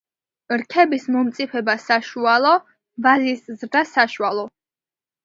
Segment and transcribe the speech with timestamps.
[0.59, 2.53] რქების მომწიფება საშუალო,
[3.09, 4.47] ვაზის ზრდა საშუალო.